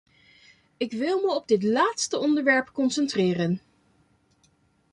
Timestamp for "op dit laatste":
1.35-2.17